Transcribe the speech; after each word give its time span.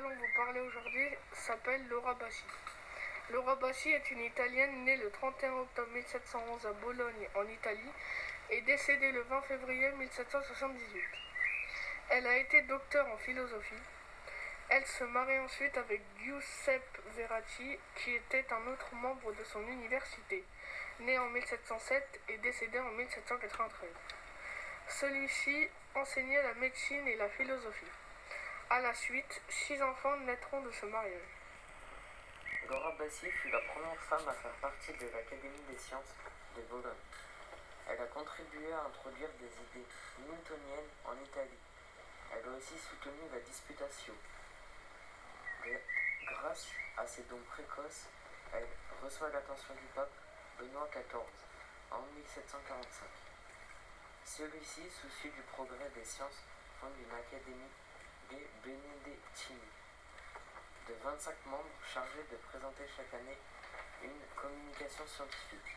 vous 0.00 0.36
parler 0.36 0.60
aujourd'hui 0.60 1.08
s'appelle 1.32 1.86
Laura 1.88 2.12
Bassi. 2.14 2.44
Laura 3.30 3.54
Bassi 3.56 3.90
est 3.90 4.10
une 4.10 4.20
Italienne 4.20 4.84
née 4.84 4.96
le 4.96 5.10
31 5.10 5.52
octobre 5.52 5.88
1711 5.92 6.66
à 6.66 6.72
Bologne, 6.72 7.28
en 7.34 7.46
Italie, 7.48 7.92
et 8.50 8.60
décédée 8.62 9.10
le 9.12 9.22
20 9.22 9.42
février 9.42 9.90
1778. 9.92 11.02
Elle 12.10 12.26
a 12.26 12.36
été 12.36 12.60
docteur 12.62 13.06
en 13.08 13.16
philosophie. 13.16 13.74
Elle 14.68 14.84
se 14.84 15.04
marie 15.04 15.38
ensuite 15.38 15.76
avec 15.78 16.02
Giuseppe 16.18 16.98
Verratti, 17.16 17.78
qui 17.96 18.12
était 18.12 18.46
un 18.52 18.66
autre 18.66 18.94
membre 18.94 19.32
de 19.32 19.44
son 19.44 19.66
université, 19.66 20.44
né 21.00 21.18
en 21.18 21.28
1707 21.30 22.20
et 22.28 22.38
décédé 22.38 22.78
en 22.78 22.90
1793. 22.90 23.90
Celui-ci 24.88 25.68
enseignait 25.94 26.42
la 26.42 26.54
médecine 26.54 27.08
et 27.08 27.16
la 27.16 27.28
philosophie. 27.30 27.86
À 28.68 28.80
la 28.80 28.92
suite, 28.94 29.40
six 29.48 29.80
enfants 29.80 30.16
naîtront 30.26 30.60
de 30.60 30.72
ce 30.72 30.86
mariage. 30.86 31.22
Laura 32.68 32.90
Bassi 32.98 33.30
fut 33.30 33.48
la 33.48 33.60
première 33.60 34.00
femme 34.02 34.28
à 34.28 34.32
faire 34.32 34.54
partie 34.60 34.92
de 34.92 35.06
l'Académie 35.06 35.62
des 35.70 35.78
sciences 35.78 36.12
de 36.56 36.62
Bologne. 36.62 37.06
Elle 37.88 38.00
a 38.02 38.06
contribué 38.06 38.72
à 38.72 38.82
introduire 38.82 39.28
des 39.38 39.46
idées 39.46 39.86
newtoniennes 40.18 40.90
en 41.04 41.14
Italie. 41.22 41.62
Elle 42.32 42.48
a 42.48 42.56
aussi 42.56 42.76
soutenu 42.76 43.30
la 43.32 43.38
disputation. 43.38 44.14
Grâce 46.26 46.66
à 46.96 47.06
ses 47.06 47.22
dons 47.30 47.42
précoces, 47.48 48.08
elle 48.52 48.66
reçoit 49.00 49.30
l'attention 49.30 49.74
du 49.74 49.86
pape 49.94 50.10
Benoît 50.58 50.88
XIV 50.90 51.22
en 51.92 52.02
1745. 52.16 53.06
Celui-ci, 54.24 54.90
soucieux 54.90 55.30
du 55.30 55.42
progrès 55.52 55.88
des 55.94 56.04
sciences, 56.04 56.42
fonde 56.80 56.98
une 56.98 57.14
académie 57.14 57.70
des 58.30 58.46
Benedettini 58.62 59.60
de 60.88 60.94
25 61.02 61.34
membres 61.46 61.64
chargés 61.92 62.24
de 62.30 62.36
présenter 62.36 62.84
chaque 62.96 63.12
année 63.14 63.38
une 64.02 64.20
communication 64.34 65.06
scientifique. 65.06 65.76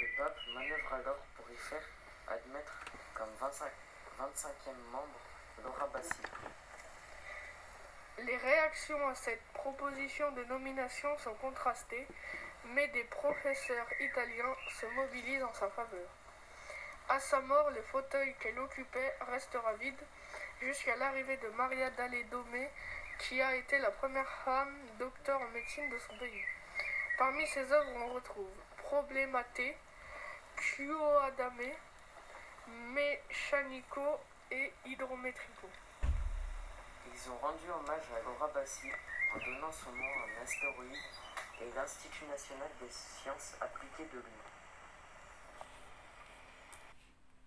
Le 0.00 0.16
pape 0.16 0.38
manœuvre 0.54 0.94
alors 0.94 1.18
pour 1.36 1.50
y 1.50 1.56
faire 1.56 1.84
admettre 2.28 2.72
comme 3.14 3.30
25, 3.40 3.70
25e 4.18 4.76
membre 4.90 5.20
Laura 5.62 5.86
Bassi. 5.88 6.22
Les 8.18 8.36
réactions 8.36 9.08
à 9.08 9.14
cette 9.14 9.42
proposition 9.52 10.32
de 10.32 10.44
nomination 10.44 11.16
sont 11.18 11.34
contrastées, 11.34 12.06
mais 12.64 12.88
des 12.88 13.04
professeurs 13.04 13.88
italiens 14.00 14.56
se 14.80 14.86
mobilisent 14.86 15.44
en 15.44 15.52
sa 15.52 15.68
faveur. 15.68 16.08
À 17.08 17.20
sa 17.20 17.40
mort, 17.40 17.70
le 17.70 17.82
fauteuil 17.82 18.34
qu'elle 18.40 18.58
occupait 18.58 19.14
restera 19.30 19.72
vide 19.74 19.98
jusqu'à 20.60 20.96
l'arrivée 20.96 21.36
de 21.36 21.48
Maria 21.50 21.88
Dalle 21.90 22.28
Dome, 22.30 22.66
qui 23.20 23.40
a 23.40 23.54
été 23.54 23.78
la 23.78 23.92
première 23.92 24.28
femme 24.44 24.76
docteur 24.98 25.40
en 25.40 25.48
médecine 25.48 25.88
de 25.88 25.98
son 25.98 26.16
pays. 26.16 26.44
Parmi 27.16 27.46
ses 27.46 27.70
œuvres, 27.72 27.92
on 27.94 28.14
retrouve 28.14 28.50
Problemate, 28.78 29.60
Adame, 31.22 31.72
Mechanico 32.68 34.20
et 34.50 34.72
Hydrometrico. 34.84 35.68
Ils 36.02 37.30
ont 37.30 37.38
rendu 37.38 37.70
hommage 37.70 38.04
à 38.16 38.22
Laura 38.24 38.48
Bassi 38.48 38.90
en 39.32 39.38
donnant 39.38 39.72
son 39.72 39.92
nom 39.92 40.04
à 40.04 40.40
un 40.40 40.42
astéroïde 40.42 40.98
et 41.60 41.70
l'Institut 41.74 42.24
national 42.24 42.68
des 42.80 42.90
sciences 42.90 43.54
appliquées 43.60 44.10
de 44.12 44.18
lui. 44.18 44.36